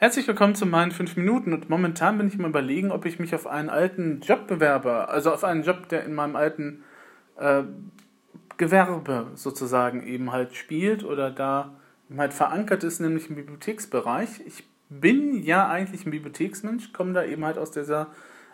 Herzlich 0.00 0.26
willkommen 0.26 0.54
zu 0.54 0.64
meinen 0.64 0.92
5 0.92 1.16
Minuten 1.16 1.52
und 1.52 1.68
momentan 1.68 2.16
bin 2.16 2.26
ich 2.26 2.38
mal 2.38 2.48
überlegen, 2.48 2.90
ob 2.90 3.04
ich 3.04 3.18
mich 3.18 3.34
auf 3.34 3.46
einen 3.46 3.68
alten 3.68 4.22
Job 4.22 4.46
bewerbe, 4.46 5.10
also 5.10 5.30
auf 5.30 5.44
einen 5.44 5.62
Job, 5.62 5.90
der 5.90 6.06
in 6.06 6.14
meinem 6.14 6.36
alten 6.36 6.84
äh, 7.36 7.64
Gewerbe 8.56 9.26
sozusagen 9.34 10.02
eben 10.06 10.32
halt 10.32 10.54
spielt 10.54 11.04
oder 11.04 11.30
da 11.30 11.74
halt 12.16 12.32
verankert 12.32 12.82
ist, 12.82 13.00
nämlich 13.00 13.28
im 13.28 13.36
Bibliotheksbereich. 13.36 14.40
Ich 14.46 14.64
bin 14.88 15.42
ja 15.42 15.68
eigentlich 15.68 16.06
ein 16.06 16.12
Bibliotheksmensch, 16.12 16.94
komme 16.94 17.12
da 17.12 17.22
eben 17.22 17.44
halt 17.44 17.58
aus 17.58 17.70
dieser 17.70 18.06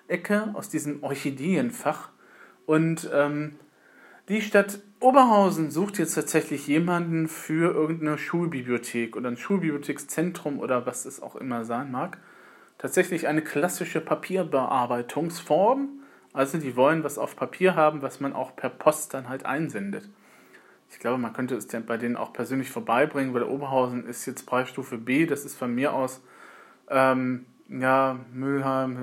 Ecke, 0.09 0.51
aus 0.55 0.69
diesem 0.69 1.05
Orchideenfach 1.05 2.09
und 2.67 3.09
ähm, 3.15 3.55
die 4.29 4.41
Stadt 4.41 4.81
Oberhausen 5.01 5.71
sucht 5.71 5.99
jetzt 5.99 6.15
tatsächlich 6.15 6.67
jemanden 6.67 7.29
für 7.29 7.75
irgendeine 7.75 8.17
Schulbibliothek 8.17 9.15
oder 9.17 9.29
ein 9.29 9.37
Schulbibliothekszentrum 9.37 10.59
oder 10.59 10.87
was 10.87 11.05
es 11.05 11.23
auch 11.23 11.37
immer 11.37 11.65
sein 11.65 11.91
mag. 11.91 12.19
Tatsächlich 12.79 13.29
eine 13.29 13.43
klassische 13.43 14.01
Papierbearbeitungsform. 14.01 15.89
Also 16.33 16.59
die 16.59 16.77
wollen 16.77 17.05
was 17.05 17.19
auf 17.19 17.37
Papier 17.37 17.75
haben, 17.75 18.01
was 18.03 18.21
man 18.21 18.33
auch 18.33 18.57
per 18.57 18.71
Post 18.71 19.13
dann 19.15 19.29
halt 19.29 19.45
einsendet. 19.45 20.09
Ich 20.91 20.99
glaube, 20.99 21.19
man 21.19 21.33
könnte 21.33 21.57
es 21.57 21.67
bei 21.67 21.97
denen 21.97 22.17
auch 22.17 22.33
persönlich 22.33 22.71
vorbeibringen, 22.71 23.35
weil 23.35 23.43
Oberhausen 23.43 24.07
ist 24.07 24.25
jetzt 24.27 24.47
Preisstufe 24.47 24.99
B. 24.99 25.27
Das 25.27 25.45
ist 25.45 25.57
von 25.59 25.75
mir 25.75 25.93
aus 25.93 26.23
ähm, 26.89 27.47
ja, 27.69 28.21
Mülheim, 28.33 28.99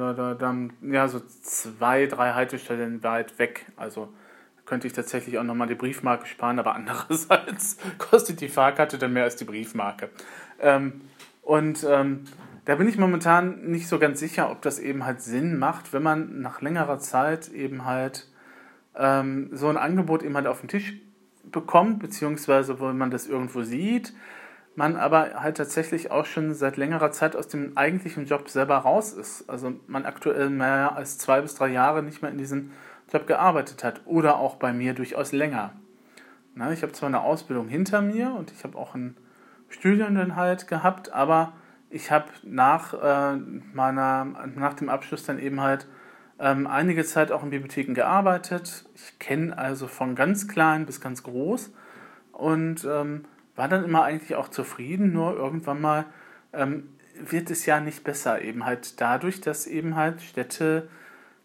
ja, 0.81 1.07
so 1.07 1.19
zwei, 1.19 2.07
drei 2.07 2.33
Haltestellen 2.33 3.03
weit 3.03 3.37
weg. 3.37 3.65
Also 3.75 4.09
könnte 4.65 4.87
ich 4.87 4.93
tatsächlich 4.93 5.37
auch 5.37 5.43
nochmal 5.43 5.67
die 5.67 5.75
Briefmarke 5.75 6.25
sparen, 6.25 6.59
aber 6.59 6.75
andererseits 6.75 7.77
kostet 7.97 8.41
die 8.41 8.49
Fahrkarte 8.49 8.97
dann 8.97 9.13
mehr 9.13 9.23
als 9.23 9.35
die 9.35 9.45
Briefmarke. 9.45 10.09
Ähm, 10.59 11.01
und 11.41 11.85
ähm, 11.89 12.25
da 12.65 12.75
bin 12.75 12.87
ich 12.87 12.97
momentan 12.97 13.65
nicht 13.65 13.87
so 13.87 13.99
ganz 13.99 14.19
sicher, 14.19 14.49
ob 14.49 14.61
das 14.61 14.79
eben 14.79 15.05
halt 15.05 15.21
Sinn 15.21 15.59
macht, 15.59 15.91
wenn 15.91 16.03
man 16.03 16.41
nach 16.41 16.61
längerer 16.61 16.99
Zeit 16.99 17.49
eben 17.49 17.85
halt 17.85 18.29
ähm, 18.95 19.49
so 19.51 19.67
ein 19.67 19.77
Angebot 19.77 20.23
eben 20.23 20.35
halt 20.35 20.47
auf 20.47 20.61
den 20.61 20.69
Tisch 20.69 20.93
bekommt, 21.43 21.99
beziehungsweise 21.99 22.79
wo 22.79 22.85
man 22.93 23.11
das 23.11 23.27
irgendwo 23.27 23.63
sieht, 23.63 24.13
man 24.75 24.95
aber 24.95 25.35
halt 25.35 25.57
tatsächlich 25.57 26.09
auch 26.09 26.25
schon 26.25 26.53
seit 26.53 26.77
längerer 26.77 27.11
Zeit 27.11 27.35
aus 27.35 27.47
dem 27.47 27.77
eigentlichen 27.77 28.25
Job 28.25 28.49
selber 28.49 28.77
raus 28.77 29.13
ist. 29.13 29.49
Also 29.49 29.73
man 29.87 30.05
aktuell 30.05 30.49
mehr 30.49 30.95
als 30.95 31.17
zwei 31.17 31.41
bis 31.41 31.55
drei 31.55 31.67
Jahre 31.67 32.01
nicht 32.01 32.21
mehr 32.21 32.31
in 32.31 32.37
diesem 32.37 32.71
Job 33.13 33.27
gearbeitet 33.27 33.83
hat 33.83 34.01
oder 34.05 34.37
auch 34.37 34.55
bei 34.55 34.73
mir 34.73 34.93
durchaus 34.93 35.31
länger. 35.31 35.73
Na, 36.55 36.71
ich 36.71 36.81
habe 36.81 36.91
zwar 36.93 37.07
eine 37.07 37.21
Ausbildung 37.21 37.67
hinter 37.67 38.01
mir 38.01 38.33
und 38.33 38.51
ich 38.51 38.63
habe 38.63 38.77
auch 38.77 38.95
ein 38.95 39.15
Studium 39.69 40.15
dann 40.15 40.35
halt 40.35 40.67
gehabt, 40.67 41.11
aber 41.13 41.53
ich 41.89 42.11
habe 42.11 42.25
nach, 42.43 42.93
äh, 42.93 43.37
nach 43.75 44.73
dem 44.73 44.89
Abschluss 44.89 45.25
dann 45.25 45.39
eben 45.39 45.61
halt 45.61 45.87
ähm, 46.39 46.67
einige 46.67 47.05
Zeit 47.05 47.31
auch 47.31 47.43
in 47.43 47.51
Bibliotheken 47.51 47.93
gearbeitet. 47.93 48.85
Ich 48.95 49.19
kenne 49.19 49.57
also 49.57 49.87
von 49.87 50.15
ganz 50.15 50.47
klein 50.47 50.85
bis 50.85 51.01
ganz 51.01 51.23
groß 51.23 51.71
und 52.31 52.85
ähm, 52.85 53.25
war 53.55 53.67
dann 53.67 53.83
immer 53.83 54.03
eigentlich 54.03 54.35
auch 54.35 54.49
zufrieden, 54.49 55.13
nur 55.13 55.35
irgendwann 55.35 55.81
mal 55.81 56.05
ähm, 56.51 56.89
wird 57.15 57.51
es 57.51 57.65
ja 57.67 57.79
nicht 57.79 58.03
besser, 58.03 58.41
eben 58.41 58.65
halt 58.65 58.99
dadurch, 58.99 59.41
dass 59.41 59.67
eben 59.67 59.95
halt 59.95 60.21
Städte 60.21 60.89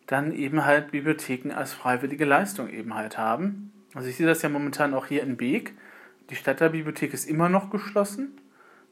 dann 0.08 0.32
eben 0.32 0.64
halt 0.64 0.90
Bibliotheken 0.90 1.52
als 1.54 1.72
freiwillige 1.72 2.24
Leistung 2.24 2.68
eben 2.68 2.94
halt 2.94 3.16
haben. 3.16 3.72
Also 3.94 4.08
ich 4.08 4.16
sehe 4.16 4.26
das 4.26 4.42
ja 4.42 4.48
momentan 4.48 4.94
auch 4.94 5.06
hier 5.06 5.22
in 5.22 5.36
Beek. 5.36 5.74
Die 6.30 6.34
Stadtteilbibliothek 6.34 7.14
ist 7.14 7.28
immer 7.28 7.48
noch 7.48 7.70
geschlossen, 7.70 8.38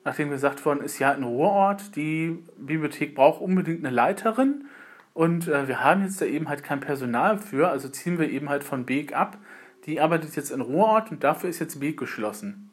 nachdem 0.05 0.31
gesagt 0.31 0.65
worden 0.65 0.83
ist, 0.83 0.99
ja, 0.99 1.13
in 1.13 1.25
Ruhrort, 1.25 1.97
die 1.97 2.39
Bibliothek 2.59 3.15
braucht 3.15 3.41
unbedingt 3.41 3.85
eine 3.85 3.95
Leiterin 3.95 4.67
und 5.15 5.49
äh, 5.49 5.69
wir 5.69 5.83
haben 5.83 6.03
jetzt 6.03 6.21
da 6.21 6.27
eben 6.27 6.49
halt 6.49 6.63
kein 6.63 6.81
Personal 6.81 7.39
für, 7.39 7.71
also 7.71 7.89
ziehen 7.89 8.19
wir 8.19 8.29
eben 8.29 8.51
halt 8.51 8.63
von 8.63 8.85
Beek 8.85 9.17
ab. 9.17 9.39
Die 9.87 10.01
arbeitet 10.01 10.37
jetzt 10.37 10.51
in 10.51 10.61
Ruhrort 10.61 11.11
und 11.11 11.25
dafür 11.25 11.49
ist 11.49 11.59
jetzt 11.59 11.81
Beek 11.81 11.99
geschlossen. 11.99 12.71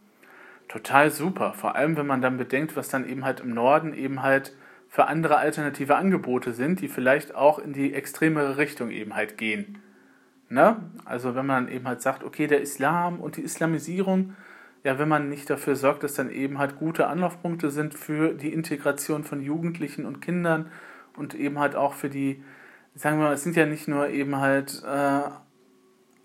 Total 0.68 1.12
super, 1.12 1.54
vor 1.54 1.76
allem 1.76 1.96
wenn 1.96 2.08
man 2.08 2.22
dann 2.22 2.38
bedenkt, 2.38 2.76
was 2.76 2.90
dann 2.90 3.08
eben 3.08 3.24
halt 3.24 3.40
im 3.40 3.54
Norden 3.54 3.94
eben 3.94 4.22
halt 4.22 4.54
für 4.94 5.08
andere 5.08 5.38
alternative 5.38 5.96
Angebote 5.96 6.54
sind, 6.54 6.80
die 6.80 6.88
vielleicht 6.88 7.34
auch 7.34 7.58
in 7.58 7.74
die 7.74 7.96
extremere 7.96 8.58
Richtung 8.58 8.92
eben 8.92 9.16
halt 9.16 9.40
gehen. 9.40 9.80
Ne? 10.50 10.78
Also 11.04 11.34
wenn 11.34 11.48
man 11.48 11.68
eben 11.68 11.88
halt 11.88 12.04
sagt, 12.04 12.24
okay, 12.24 12.46
der 12.46 12.62
Islam 12.62 13.20
und 13.20 13.38
die 13.38 13.42
Islamisierung, 13.42 14.36
ja, 14.84 15.00
wenn 15.00 15.10
man 15.10 15.30
nicht 15.30 15.50
dafür 15.50 15.76
sorgt, 15.76 16.04
dass 16.04 16.14
dann 16.14 16.30
eben 16.30 16.60
halt 16.60 16.78
gute 16.78 17.08
Anlaufpunkte 17.08 17.72
sind 17.72 17.96
für 17.96 18.36
die 18.36 18.54
Integration 18.54 19.24
von 19.24 19.42
Jugendlichen 19.42 20.06
und 20.06 20.22
Kindern 20.22 20.70
und 21.18 21.34
eben 21.34 21.58
halt 21.58 21.76
auch 21.76 21.94
für 21.94 22.10
die, 22.12 22.44
sagen 22.94 23.18
wir 23.18 23.26
mal, 23.26 23.34
es 23.34 23.42
sind 23.42 23.56
ja 23.56 23.66
nicht 23.66 23.88
nur 23.88 24.10
eben 24.10 24.36
halt 24.38 24.84
äh, 24.86 25.22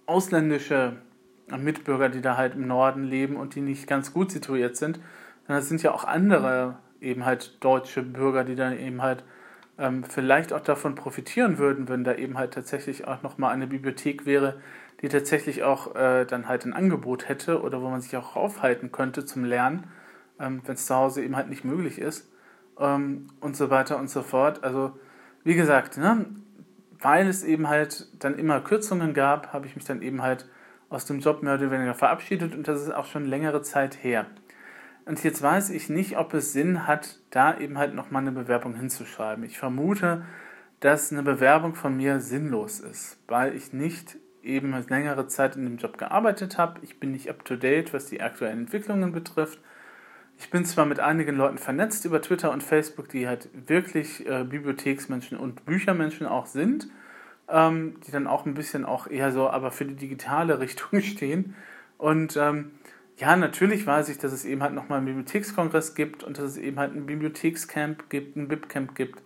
ausländische 0.05 0.97
Mitbürger, 1.57 2.11
die 2.11 2.21
da 2.21 2.37
halt 2.37 2.53
im 2.53 2.67
Norden 2.67 3.05
leben 3.05 3.37
und 3.37 3.55
die 3.55 3.63
nicht 3.63 3.87
ganz 3.87 4.13
gut 4.13 4.31
situiert 4.31 4.77
sind, 4.77 5.01
sondern 5.47 5.63
es 5.63 5.71
sind 5.71 5.83
ja 5.83 5.95
auch 5.95 6.05
andere 6.05 6.77
eben 7.01 7.25
halt 7.25 7.63
deutsche 7.63 8.03
Bürger, 8.03 8.45
die 8.45 8.55
dann 8.55 8.79
eben 8.79 9.03
halt 9.03 9.25
ähm, 9.79 10.05
vielleicht 10.05 10.53
auch 10.53 10.61
davon 10.61 10.95
profitieren 10.95 11.59
würden, 11.59 11.89
wenn 11.89 12.05
da 12.05 12.15
eben 12.15 12.37
halt 12.37 12.55
tatsächlich 12.55 13.07
auch 13.07 13.23
nochmal 13.23 13.53
eine 13.53 13.67
Bibliothek 13.67 14.27
wäre, 14.27 14.61
die 15.01 15.09
tatsächlich 15.09 15.63
auch 15.63 15.95
äh, 15.95 16.25
dann 16.25 16.49
halt 16.49 16.65
ein 16.65 16.73
Angebot 16.73 17.29
hätte 17.29 17.63
oder 17.63 17.81
wo 17.81 17.89
man 17.89 18.01
sich 18.01 18.17
auch 18.17 18.35
aufhalten 18.35 18.91
könnte 18.91 19.25
zum 19.25 19.45
Lernen, 19.45 19.85
ähm, 20.41 20.63
wenn 20.65 20.75
es 20.75 20.87
zu 20.87 20.95
Hause 20.95 21.23
eben 21.23 21.37
halt 21.37 21.49
nicht 21.49 21.65
möglich 21.65 22.01
ist 22.01 22.29
ähm, 22.79 23.29
und 23.41 23.57
so 23.57 23.71
weiter 23.71 23.99
und 23.99 24.11
so 24.11 24.23
fort. 24.23 24.65
Also 24.65 24.99
wie 25.45 25.55
gesagt, 25.55 25.97
ne, 25.97 26.27
weil 27.01 27.29
es 27.29 27.45
eben 27.45 27.69
halt 27.69 28.09
dann 28.19 28.37
immer 28.37 28.61
Kürzungen 28.61 29.15
gab, 29.15 29.53
habe 29.53 29.67
ich 29.67 29.77
mich 29.77 29.85
dann 29.85 30.03
eben 30.03 30.23
halt 30.23 30.49
aus 30.89 31.05
dem 31.05 31.21
Job 31.21 31.43
mehr 31.43 31.55
oder 31.55 31.71
weniger 31.71 31.95
verabschiedet 31.95 32.55
und 32.55 32.67
das 32.67 32.83
ist 32.83 32.93
auch 32.93 33.05
schon 33.05 33.27
längere 33.27 33.63
Zeit 33.63 34.03
her. 34.03 34.27
Und 35.09 35.25
jetzt 35.25 35.41
weiß 35.41 35.71
ich 35.71 35.89
nicht, 35.89 36.19
ob 36.19 36.35
es 36.35 36.53
Sinn 36.53 36.87
hat, 36.87 37.19
da 37.31 37.59
eben 37.59 37.79
halt 37.79 37.95
nochmal 37.95 38.21
eine 38.21 38.33
Bewerbung 38.33 38.75
hinzuschreiben. 38.75 39.43
Ich 39.43 39.57
vermute, 39.57 40.27
dass 40.81 41.11
eine 41.11 41.23
Bewerbung 41.23 41.75
von 41.75 41.97
mir 41.97 42.21
sinnlos 42.21 42.81
ist, 42.81 43.17
weil 43.27 43.57
ich 43.57 43.73
nicht 43.73 44.19
eben 44.43 44.75
längere 44.87 45.27
Zeit 45.27 45.57
in 45.57 45.65
dem 45.65 45.79
Job 45.79 45.97
gearbeitet 45.97 46.59
habe. 46.59 46.81
Ich 46.83 47.01
bin 47.01 47.13
nicht 47.13 47.31
up-to-date, 47.31 47.95
was 47.95 48.05
die 48.05 48.21
aktuellen 48.21 48.59
Entwicklungen 48.59 49.13
betrifft. 49.13 49.59
Ich 50.37 50.51
bin 50.51 50.67
zwar 50.67 50.85
mit 50.85 51.01
einigen 51.01 51.37
Leuten 51.37 51.57
vernetzt 51.57 52.05
über 52.05 52.21
Twitter 52.21 52.53
und 52.53 52.63
Facebook, 52.63 53.09
die 53.09 53.27
halt 53.27 53.49
wirklich 53.67 54.29
äh, 54.29 54.45
Bibliotheksmenschen 54.45 55.39
und 55.39 55.65
Büchermenschen 55.65 56.27
auch 56.27 56.45
sind, 56.45 56.87
ähm, 57.49 57.99
die 58.07 58.11
dann 58.11 58.27
auch 58.27 58.45
ein 58.45 58.53
bisschen 58.53 58.85
auch 58.85 59.07
eher 59.07 59.33
so, 59.33 59.49
aber 59.49 59.71
für 59.71 59.87
die 59.87 59.97
digitale 59.97 60.61
Richtung 60.61 61.01
stehen. 61.01 61.57
Und 61.97 62.37
ähm, 62.37 62.73
ja, 63.19 63.35
natürlich 63.35 63.85
weiß 63.85 64.09
ich, 64.11 64.19
dass 64.19 64.33
es 64.33 64.45
eben 64.45 64.63
halt 64.63 64.75
nochmal 64.75 64.99
einen 64.99 65.07
Bibliothekskongress 65.07 65.95
gibt 65.95 66.23
und 66.23 66.39
dass 66.39 66.45
es 66.45 66.57
eben 66.57 66.79
halt 66.79 66.95
ein 66.95 67.07
Bibliothekscamp 67.07 68.09
gibt, 68.09 68.37
ein 68.37 68.47
BibCamp 68.47 68.95
gibt 68.95 69.23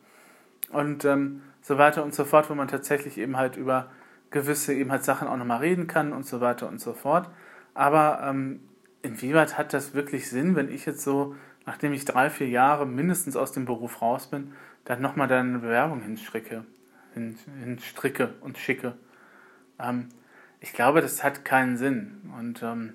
und 0.70 1.04
ähm, 1.04 1.42
so 1.60 1.76
weiter 1.76 2.02
und 2.02 2.14
so 2.14 2.24
fort, 2.24 2.48
wo 2.48 2.54
man 2.54 2.68
tatsächlich 2.68 3.18
eben 3.18 3.36
halt 3.36 3.56
über 3.56 3.90
gewisse 4.30 4.72
eben 4.72 4.90
halt 4.90 5.04
Sachen 5.04 5.28
auch 5.28 5.36
nochmal 5.36 5.58
reden 5.58 5.86
kann 5.86 6.14
und 6.14 6.24
so 6.24 6.40
weiter 6.40 6.68
und 6.68 6.80
so 6.80 6.94
fort. 6.94 7.28
Aber 7.74 8.20
ähm, 8.24 8.60
inwieweit 9.02 9.58
hat 9.58 9.74
das 9.74 9.92
wirklich 9.92 10.30
Sinn, 10.30 10.56
wenn 10.56 10.70
ich 10.70 10.86
jetzt 10.86 11.02
so, 11.02 11.36
nachdem 11.66 11.92
ich 11.92 12.06
drei, 12.06 12.30
vier 12.30 12.48
Jahre 12.48 12.86
mindestens 12.86 13.36
aus 13.36 13.52
dem 13.52 13.66
Beruf 13.66 14.00
raus 14.00 14.28
bin, 14.28 14.54
dann 14.86 15.02
nochmal 15.02 15.28
da 15.28 15.38
eine 15.38 15.58
Bewerbung 15.58 16.00
hinstricke, 16.00 16.64
hin, 17.12 17.36
hinstricke 17.62 18.32
und 18.40 18.56
schicke? 18.56 18.96
Ähm, 19.78 20.08
ich 20.60 20.72
glaube, 20.72 21.02
das 21.02 21.22
hat 21.22 21.44
keinen 21.44 21.76
Sinn. 21.76 22.32
Und 22.38 22.62
ähm, 22.62 22.94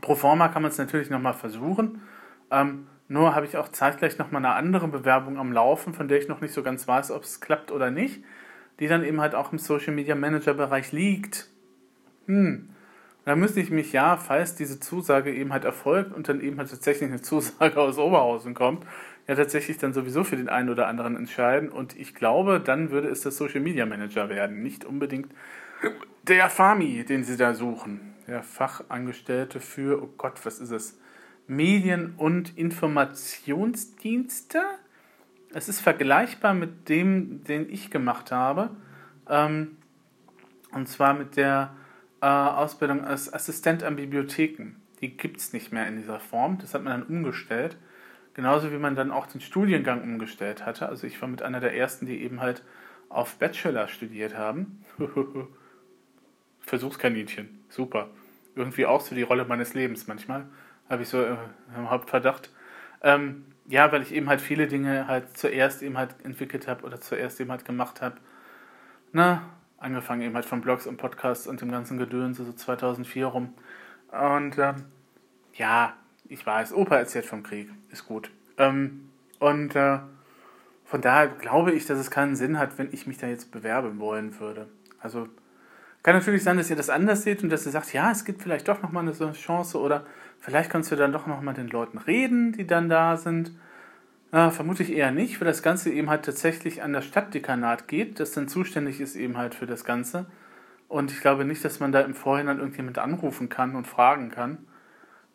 Pro 0.00 0.14
forma 0.14 0.48
kann 0.48 0.62
man 0.62 0.70
es 0.70 0.78
natürlich 0.78 1.10
nochmal 1.10 1.34
versuchen. 1.34 2.02
Ähm, 2.50 2.86
nur 3.08 3.34
habe 3.34 3.46
ich 3.46 3.56
auch 3.56 3.68
zeitgleich 3.68 4.18
nochmal 4.18 4.44
eine 4.44 4.54
andere 4.54 4.88
Bewerbung 4.88 5.38
am 5.38 5.52
Laufen, 5.52 5.92
von 5.92 6.08
der 6.08 6.18
ich 6.18 6.28
noch 6.28 6.40
nicht 6.40 6.54
so 6.54 6.62
ganz 6.62 6.88
weiß, 6.88 7.10
ob 7.10 7.24
es 7.24 7.40
klappt 7.40 7.70
oder 7.70 7.90
nicht, 7.90 8.24
die 8.80 8.88
dann 8.88 9.04
eben 9.04 9.20
halt 9.20 9.34
auch 9.34 9.52
im 9.52 9.58
Social 9.58 9.94
Media 9.94 10.14
Manager 10.14 10.54
Bereich 10.54 10.92
liegt. 10.92 11.48
Hm. 12.26 12.70
Da 13.26 13.36
müsste 13.36 13.60
ich 13.60 13.70
mich 13.70 13.92
ja, 13.92 14.16
falls 14.18 14.54
diese 14.54 14.80
Zusage 14.80 15.32
eben 15.34 15.52
halt 15.52 15.64
erfolgt 15.64 16.14
und 16.14 16.28
dann 16.28 16.40
eben 16.40 16.58
halt 16.58 16.70
tatsächlich 16.70 17.08
eine 17.08 17.22
Zusage 17.22 17.78
aus 17.80 17.98
Oberhausen 17.98 18.54
kommt, 18.54 18.84
ja 19.26 19.34
tatsächlich 19.34 19.78
dann 19.78 19.94
sowieso 19.94 20.24
für 20.24 20.36
den 20.36 20.48
einen 20.48 20.68
oder 20.68 20.86
anderen 20.86 21.16
entscheiden. 21.16 21.68
Und 21.70 21.98
ich 21.98 22.14
glaube, 22.14 22.60
dann 22.60 22.90
würde 22.90 23.08
es 23.08 23.20
der 23.20 23.32
Social 23.32 23.60
Media 23.60 23.86
Manager 23.86 24.28
werden, 24.28 24.62
nicht 24.62 24.84
unbedingt 24.84 25.32
der 26.22 26.48
Fami, 26.48 27.04
den 27.04 27.24
sie 27.24 27.36
da 27.36 27.52
suchen 27.52 28.13
der 28.26 28.42
Fachangestellte 28.42 29.60
für, 29.60 30.02
oh 30.02 30.08
Gott, 30.16 30.44
was 30.44 30.58
ist 30.58 30.70
es? 30.70 30.98
Medien- 31.46 32.14
und 32.16 32.56
Informationsdienste. 32.56 34.62
Es 35.52 35.68
ist 35.68 35.80
vergleichbar 35.80 36.54
mit 36.54 36.88
dem, 36.88 37.44
den 37.44 37.70
ich 37.70 37.90
gemacht 37.90 38.32
habe. 38.32 38.70
Ähm, 39.28 39.76
und 40.72 40.88
zwar 40.88 41.14
mit 41.14 41.36
der 41.36 41.76
äh, 42.20 42.26
Ausbildung 42.26 43.04
als 43.04 43.32
Assistent 43.32 43.84
an 43.84 43.96
Bibliotheken. 43.96 44.76
Die 45.00 45.16
gibt 45.16 45.38
es 45.38 45.52
nicht 45.52 45.72
mehr 45.72 45.86
in 45.86 45.96
dieser 45.96 46.20
Form. 46.20 46.58
Das 46.58 46.74
hat 46.74 46.82
man 46.82 47.00
dann 47.00 47.08
umgestellt. 47.08 47.76
Genauso 48.32 48.72
wie 48.72 48.78
man 48.78 48.96
dann 48.96 49.12
auch 49.12 49.26
den 49.26 49.40
Studiengang 49.40 50.02
umgestellt 50.02 50.66
hatte. 50.66 50.88
Also 50.88 51.06
ich 51.06 51.20
war 51.20 51.28
mit 51.28 51.42
einer 51.42 51.60
der 51.60 51.76
ersten, 51.76 52.06
die 52.06 52.22
eben 52.22 52.40
halt 52.40 52.64
auf 53.08 53.36
Bachelor 53.36 53.86
studiert 53.86 54.36
haben. 54.36 54.84
Versuchskaninchen, 56.64 57.64
super. 57.68 58.08
Irgendwie 58.56 58.86
auch 58.86 59.00
so 59.00 59.14
die 59.14 59.22
Rolle 59.22 59.44
meines 59.44 59.74
Lebens 59.74 60.06
manchmal. 60.06 60.46
Habe 60.88 61.02
ich 61.02 61.08
so 61.08 61.20
äh, 61.22 61.36
im 61.76 61.90
Hauptverdacht. 61.90 62.50
Ähm, 63.02 63.46
ja, 63.66 63.90
weil 63.92 64.02
ich 64.02 64.12
eben 64.12 64.28
halt 64.28 64.40
viele 64.40 64.66
Dinge 64.66 65.06
halt 65.06 65.36
zuerst 65.36 65.82
eben 65.82 65.98
halt 65.98 66.14
entwickelt 66.22 66.68
habe 66.68 66.84
oder 66.84 67.00
zuerst 67.00 67.40
eben 67.40 67.50
halt 67.50 67.64
gemacht 67.64 68.00
habe. 68.00 68.16
Na, 69.12 69.42
angefangen 69.78 70.22
eben 70.22 70.34
halt 70.34 70.44
von 70.44 70.60
Blogs 70.60 70.86
und 70.86 70.96
Podcasts 70.96 71.46
und 71.46 71.60
dem 71.60 71.70
ganzen 71.70 71.98
Gedöns, 71.98 72.38
so 72.38 72.52
2004 72.52 73.26
rum. 73.26 73.54
Und 74.10 74.58
ähm, 74.58 74.84
ja, 75.54 75.94
ich 76.28 76.44
weiß, 76.44 76.72
Opa 76.74 76.96
erzählt 76.96 77.26
vom 77.26 77.42
Krieg, 77.42 77.70
ist 77.90 78.06
gut. 78.06 78.30
Ähm, 78.58 79.08
und 79.38 79.76
äh, 79.76 79.98
von 80.84 81.00
daher 81.00 81.28
glaube 81.28 81.72
ich, 81.72 81.86
dass 81.86 81.98
es 81.98 82.10
keinen 82.10 82.36
Sinn 82.36 82.58
hat, 82.58 82.78
wenn 82.78 82.92
ich 82.92 83.06
mich 83.06 83.18
da 83.18 83.26
jetzt 83.26 83.50
bewerben 83.50 83.98
wollen 83.98 84.38
würde. 84.40 84.68
Also 85.00 85.28
kann 86.04 86.14
natürlich 86.14 86.42
sein, 86.42 86.58
dass 86.58 86.68
ihr 86.68 86.76
das 86.76 86.90
anders 86.90 87.22
seht 87.22 87.42
und 87.42 87.48
dass 87.48 87.64
ihr 87.64 87.72
sagt, 87.72 87.92
ja, 87.94 88.10
es 88.10 88.26
gibt 88.26 88.42
vielleicht 88.42 88.68
doch 88.68 88.82
nochmal 88.82 89.08
eine, 89.08 89.32
Chance 89.32 89.80
oder 89.80 90.04
vielleicht 90.38 90.68
kannst 90.68 90.92
du 90.92 90.96
dann 90.96 91.12
doch 91.12 91.26
nochmal 91.26 91.54
den 91.54 91.68
Leuten 91.68 91.96
reden, 91.96 92.52
die 92.52 92.66
dann 92.66 92.90
da 92.90 93.16
sind. 93.16 93.52
Äh, 94.30 94.50
vermute 94.50 94.82
ich 94.82 94.92
eher 94.92 95.12
nicht, 95.12 95.40
weil 95.40 95.48
das 95.48 95.62
Ganze 95.62 95.90
eben 95.90 96.10
halt 96.10 96.26
tatsächlich 96.26 96.82
an 96.82 96.92
das 96.92 97.06
Stadtdekanat 97.06 97.88
geht, 97.88 98.20
das 98.20 98.32
dann 98.32 98.48
zuständig 98.48 99.00
ist 99.00 99.16
eben 99.16 99.38
halt 99.38 99.54
für 99.54 99.66
das 99.66 99.84
Ganze. 99.84 100.26
Und 100.88 101.10
ich 101.10 101.22
glaube 101.22 101.46
nicht, 101.46 101.64
dass 101.64 101.80
man 101.80 101.90
da 101.90 102.02
im 102.02 102.14
Vorhinein 102.14 102.58
irgendjemand 102.58 102.98
anrufen 102.98 103.48
kann 103.48 103.74
und 103.74 103.86
fragen 103.86 104.30
kann. 104.30 104.58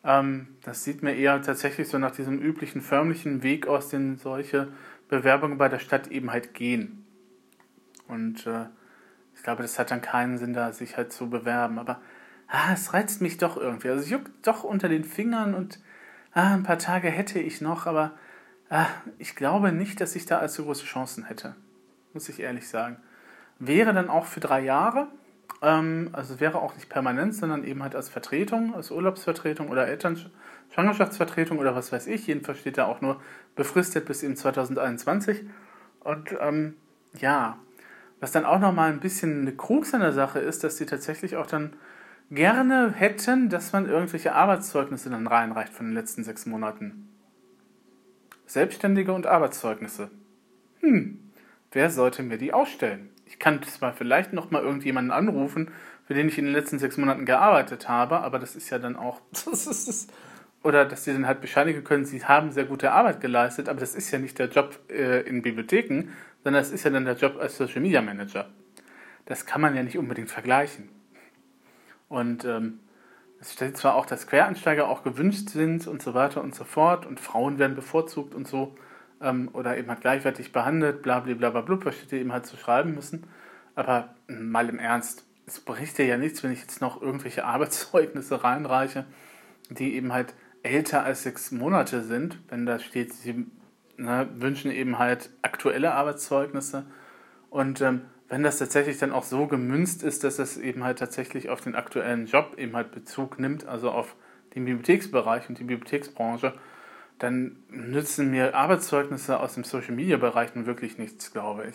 Ähm, 0.04 0.48
das 0.62 0.84
sieht 0.84 1.02
mir 1.02 1.16
eher 1.16 1.42
tatsächlich 1.42 1.88
so 1.88 1.98
nach 1.98 2.12
diesem 2.12 2.38
üblichen 2.38 2.80
förmlichen 2.80 3.42
Weg 3.42 3.66
aus, 3.66 3.88
den 3.88 4.18
solche 4.18 4.68
Bewerbungen 5.08 5.58
bei 5.58 5.68
der 5.68 5.80
Stadt 5.80 6.06
eben 6.06 6.30
halt 6.30 6.54
gehen. 6.54 7.04
Und 8.06 8.46
äh, 8.46 8.66
ich 9.40 9.44
glaube, 9.44 9.62
das 9.62 9.78
hat 9.78 9.90
dann 9.90 10.02
keinen 10.02 10.38
Sinn, 10.38 10.52
da 10.52 10.72
sich 10.72 10.96
halt 10.96 11.12
zu 11.12 11.28
bewerben. 11.30 11.78
Aber 11.78 12.00
ah, 12.46 12.72
es 12.72 12.92
reizt 12.92 13.20
mich 13.20 13.38
doch 13.38 13.56
irgendwie. 13.56 13.88
Also 13.88 14.02
es 14.02 14.10
juckt 14.10 14.46
doch 14.46 14.64
unter 14.64 14.88
den 14.88 15.04
Fingern 15.04 15.54
und 15.54 15.80
ah, 16.32 16.54
ein 16.54 16.62
paar 16.62 16.78
Tage 16.78 17.08
hätte 17.08 17.38
ich 17.38 17.60
noch, 17.60 17.86
aber 17.86 18.12
Ah, 18.72 18.86
ich 19.18 19.34
glaube 19.34 19.72
nicht, 19.72 20.00
dass 20.00 20.14
ich 20.14 20.26
da 20.26 20.38
allzu 20.38 20.64
große 20.64 20.84
Chancen 20.84 21.24
hätte, 21.24 21.56
muss 22.12 22.28
ich 22.28 22.38
ehrlich 22.38 22.68
sagen. 22.68 22.98
Wäre 23.58 23.92
dann 23.92 24.08
auch 24.08 24.26
für 24.26 24.38
drei 24.38 24.60
Jahre, 24.60 25.08
ähm, 25.60 26.10
also 26.12 26.38
wäre 26.38 26.62
auch 26.62 26.76
nicht 26.76 26.88
permanent, 26.88 27.34
sondern 27.34 27.64
eben 27.64 27.82
halt 27.82 27.96
als 27.96 28.08
Vertretung, 28.08 28.76
als 28.76 28.92
Urlaubsvertretung 28.92 29.70
oder 29.70 29.88
Elternschwangerschaftsvertretung 29.88 31.58
oder 31.58 31.74
was 31.74 31.90
weiß 31.90 32.06
ich. 32.06 32.28
Jedenfalls 32.28 32.60
steht 32.60 32.78
da 32.78 32.86
auch 32.86 33.00
nur 33.00 33.20
befristet 33.56 34.06
bis 34.06 34.22
eben 34.22 34.36
2021. 34.36 35.42
Und 35.98 36.28
ähm, 36.40 36.76
ja, 37.18 37.58
was 38.20 38.32
dann 38.32 38.44
auch 38.44 38.60
nochmal 38.60 38.92
ein 38.92 39.00
bisschen 39.00 39.42
eine 39.42 39.52
Krux 39.52 39.94
an 39.94 40.00
der 40.00 40.12
Sache 40.12 40.38
ist, 40.38 40.62
dass 40.62 40.76
sie 40.76 40.86
tatsächlich 40.86 41.36
auch 41.36 41.46
dann 41.46 41.72
gerne 42.30 42.92
hätten, 42.92 43.48
dass 43.48 43.72
man 43.72 43.88
irgendwelche 43.88 44.34
Arbeitszeugnisse 44.34 45.10
dann 45.10 45.26
reinreicht 45.26 45.72
von 45.72 45.86
den 45.86 45.94
letzten 45.94 46.22
sechs 46.22 46.46
Monaten. 46.46 47.08
Selbstständige 48.46 49.12
und 49.12 49.26
Arbeitszeugnisse. 49.26 50.10
Hm, 50.80 51.18
wer 51.72 51.90
sollte 51.90 52.22
mir 52.22 52.38
die 52.38 52.52
ausstellen? 52.52 53.10
Ich 53.26 53.38
kann 53.38 53.62
zwar 53.62 53.92
vielleicht 53.92 54.32
noch 54.32 54.50
mal 54.50 54.62
irgendjemanden 54.62 55.12
anrufen, 55.12 55.70
für 56.04 56.14
den 56.14 56.28
ich 56.28 56.38
in 56.38 56.46
den 56.46 56.54
letzten 56.54 56.78
sechs 56.78 56.96
Monaten 56.96 57.24
gearbeitet 57.24 57.88
habe, 57.88 58.18
aber 58.20 58.38
das 58.38 58.56
ist 58.56 58.70
ja 58.70 58.78
dann 58.78 58.96
auch, 58.96 59.20
das 59.32 59.66
ist, 59.66 59.88
das, 59.88 60.06
oder 60.62 60.84
dass 60.84 61.04
sie 61.04 61.12
dann 61.12 61.26
halt 61.26 61.40
bescheinigen 61.40 61.84
können, 61.84 62.04
sie 62.04 62.24
haben 62.24 62.52
sehr 62.52 62.64
gute 62.64 62.92
Arbeit 62.92 63.20
geleistet, 63.20 63.68
aber 63.68 63.80
das 63.80 63.94
ist 63.94 64.10
ja 64.10 64.18
nicht 64.18 64.38
der 64.38 64.48
Job 64.48 64.78
äh, 64.88 65.20
in 65.22 65.42
Bibliotheken, 65.42 66.10
sondern 66.44 66.62
das 66.62 66.70
ist 66.70 66.84
ja 66.84 66.90
dann 66.90 67.04
der 67.04 67.16
Job 67.16 67.38
als 67.40 67.56
Social 67.56 67.80
Media 67.80 68.02
Manager. 68.02 68.48
Das 69.26 69.46
kann 69.46 69.60
man 69.60 69.74
ja 69.74 69.82
nicht 69.82 69.96
unbedingt 69.96 70.30
vergleichen. 70.30 70.88
Und 72.08 72.44
ähm, 72.44 72.80
es 73.40 73.54
steht 73.54 73.76
zwar 73.76 73.94
auch, 73.94 74.04
dass 74.04 74.26
Quereinsteiger 74.26 74.88
auch 74.88 75.02
gewünscht 75.02 75.48
sind 75.48 75.86
und 75.86 76.02
so 76.02 76.12
weiter 76.12 76.42
und 76.42 76.54
so 76.54 76.64
fort 76.64 77.06
und 77.06 77.20
Frauen 77.20 77.58
werden 77.58 77.74
bevorzugt 77.74 78.34
und 78.34 78.46
so 78.46 78.76
ähm, 79.22 79.48
oder 79.52 79.78
eben 79.78 79.88
halt 79.88 80.02
gleichwertig 80.02 80.52
behandelt, 80.52 81.02
bla 81.02 81.20
bla 81.20 81.34
bla 81.34 81.60
bla, 81.60 81.84
was 81.84 81.96
steht 81.96 82.20
eben 82.20 82.32
halt 82.32 82.46
zu 82.46 82.56
schreiben 82.56 82.94
müssen. 82.94 83.26
Aber 83.74 84.14
mal 84.28 84.68
im 84.68 84.78
Ernst, 84.78 85.24
es 85.46 85.60
bricht 85.60 85.98
ja 85.98 86.18
nichts, 86.18 86.42
wenn 86.42 86.52
ich 86.52 86.60
jetzt 86.60 86.80
noch 86.80 87.00
irgendwelche 87.00 87.44
Arbeitszeugnisse 87.46 88.44
reinreiche, 88.44 89.06
die 89.70 89.94
eben 89.94 90.12
halt 90.12 90.34
älter 90.62 91.04
als 91.04 91.22
sechs 91.22 91.50
Monate 91.50 92.02
sind, 92.02 92.38
wenn 92.48 92.66
da 92.66 92.78
steht, 92.78 93.12
sie 93.14 93.46
ne, 93.96 94.28
wünschen 94.34 94.70
eben 94.70 94.98
halt 94.98 95.30
aktuelle 95.42 95.92
Arbeitszeugnisse 95.92 96.84
und 97.50 97.80
ähm, 97.80 98.02
wenn 98.28 98.44
das 98.44 98.58
tatsächlich 98.58 98.98
dann 98.98 99.10
auch 99.10 99.24
so 99.24 99.48
gemünzt 99.48 100.04
ist, 100.04 100.22
dass 100.22 100.38
es 100.38 100.56
eben 100.56 100.84
halt 100.84 101.00
tatsächlich 101.00 101.50
auf 101.50 101.60
den 101.60 101.74
aktuellen 101.74 102.26
Job 102.26 102.54
eben 102.56 102.76
halt 102.76 102.92
Bezug 102.92 103.40
nimmt, 103.40 103.66
also 103.66 103.90
auf 103.90 104.14
den 104.54 104.64
Bibliotheksbereich 104.64 105.48
und 105.48 105.58
die 105.58 105.64
Bibliotheksbranche, 105.64 106.54
dann 107.18 107.56
nützen 107.68 108.30
mir 108.30 108.54
Arbeitszeugnisse 108.54 109.40
aus 109.40 109.54
dem 109.54 109.64
Social 109.64 109.94
Media 109.94 110.16
Bereich 110.16 110.54
nun 110.54 110.66
wirklich 110.66 110.96
nichts, 110.96 111.32
glaube 111.32 111.66
ich. 111.68 111.74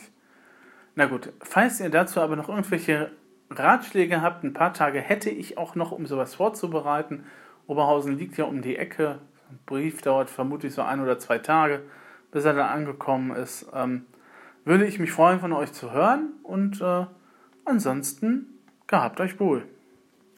Na 0.95 1.07
gut, 1.07 1.33
falls 1.41 1.81
ihr 1.81 1.89
dazu 1.89 2.21
aber 2.21 2.37
noch 2.37 2.47
irgendwelche 2.47 3.11
Ratschläge 3.49 4.21
habt, 4.21 4.43
ein 4.45 4.53
paar 4.53 4.73
Tage 4.73 4.99
hätte 4.99 5.29
ich 5.29 5.57
auch 5.57 5.75
noch, 5.75 5.91
um 5.91 6.05
sowas 6.05 6.35
vorzubereiten. 6.35 7.25
Oberhausen 7.67 8.17
liegt 8.17 8.37
ja 8.37 8.45
um 8.45 8.61
die 8.61 8.77
Ecke. 8.77 9.19
Ein 9.49 9.59
Brief 9.65 10.01
dauert 10.01 10.29
vermutlich 10.29 10.73
so 10.73 10.81
ein 10.81 11.01
oder 11.01 11.19
zwei 11.19 11.37
Tage, 11.39 11.81
bis 12.31 12.45
er 12.45 12.53
dann 12.53 12.69
angekommen 12.69 13.35
ist. 13.35 13.67
Ähm, 13.73 14.05
würde 14.63 14.85
ich 14.85 14.99
mich 14.99 15.11
freuen, 15.11 15.39
von 15.39 15.53
euch 15.53 15.71
zu 15.73 15.91
hören 15.91 16.33
und 16.43 16.81
äh, 16.81 17.05
ansonsten 17.65 18.59
gehabt 18.87 19.19
euch 19.19 19.39
wohl. 19.39 19.63